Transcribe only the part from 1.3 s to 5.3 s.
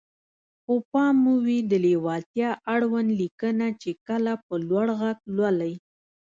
وي د ليوالتيا اړوند ليکنه چې کله په لوړ غږ